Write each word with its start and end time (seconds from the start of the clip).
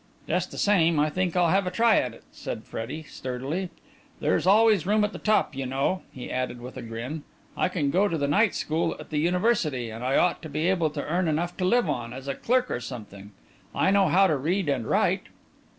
"Just 0.27 0.49
the 0.49 0.57
same, 0.57 0.99
I 0.99 1.11
think 1.11 1.35
I'll 1.35 1.49
have 1.51 1.67
a 1.67 1.69
try 1.69 1.97
at 1.97 2.15
it," 2.15 2.23
said 2.31 2.63
Freddie, 2.63 3.03
sturdily. 3.03 3.69
"There's 4.19 4.47
always 4.47 4.87
room 4.87 5.03
at 5.03 5.13
the 5.13 5.19
top, 5.19 5.55
you 5.55 5.67
know," 5.67 6.01
he 6.11 6.31
added, 6.31 6.59
with 6.59 6.75
a 6.75 6.81
grin. 6.81 7.21
"I 7.55 7.69
can 7.69 7.91
go 7.91 8.07
to 8.07 8.17
the 8.17 8.27
night 8.27 8.55
school 8.55 8.95
at 8.99 9.11
the 9.11 9.19
University, 9.19 9.91
and 9.91 10.03
I 10.03 10.15
ought 10.17 10.41
to 10.41 10.49
be 10.49 10.67
able 10.71 10.89
to 10.89 11.05
earn 11.05 11.27
enough 11.27 11.55
to 11.57 11.65
live 11.65 11.87
on, 11.87 12.13
as 12.13 12.27
a 12.27 12.33
clerk 12.33 12.71
or 12.71 12.79
something. 12.79 13.31
I 13.75 13.91
know 13.91 14.07
how 14.07 14.25
to 14.25 14.37
read 14.37 14.69
and 14.69 14.87
write." 14.87 15.25